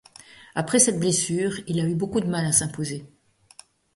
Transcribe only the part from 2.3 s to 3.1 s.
à s'imposer.